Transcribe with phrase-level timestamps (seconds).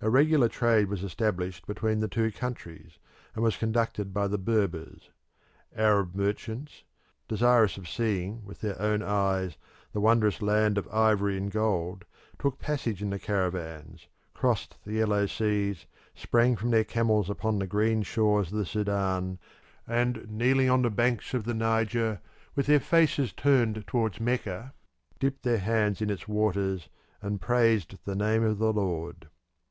[0.00, 2.98] A regular trade was established between the two countries,
[3.34, 5.10] and was conducted by the Berbers.
[5.76, 6.84] Arab merchants,
[7.28, 9.58] desirous of seeing with their own eyes
[9.92, 12.04] the wondrous land of ivory and gold,
[12.38, 17.66] took passage in the caravans, crossed the yellow seas, sprang from their camels upon the
[17.66, 19.38] green shores of the Sudan,
[19.86, 22.20] and kneeling on the banks of the Niger
[22.54, 24.72] with their faces turned towards Mecca,
[25.18, 26.88] dipped their hands in its waters
[27.20, 29.28] and praised the name of the Lord.